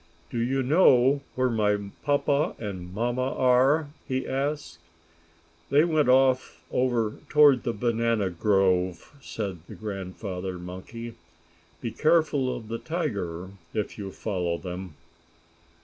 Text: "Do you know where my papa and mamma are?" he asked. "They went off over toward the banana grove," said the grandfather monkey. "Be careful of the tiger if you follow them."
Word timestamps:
"Do 0.31 0.39
you 0.39 0.63
know 0.63 1.21
where 1.35 1.51
my 1.51 1.91
papa 2.01 2.55
and 2.57 2.91
mamma 2.91 3.35
are?" 3.35 3.89
he 4.07 4.27
asked. 4.27 4.79
"They 5.69 5.85
went 5.85 6.09
off 6.09 6.63
over 6.71 7.19
toward 7.29 7.61
the 7.61 7.71
banana 7.73 8.31
grove," 8.31 9.13
said 9.21 9.59
the 9.69 9.75
grandfather 9.75 10.57
monkey. 10.57 11.17
"Be 11.81 11.91
careful 11.91 12.55
of 12.57 12.67
the 12.67 12.79
tiger 12.79 13.51
if 13.75 13.99
you 13.99 14.11
follow 14.11 14.57
them." 14.57 14.95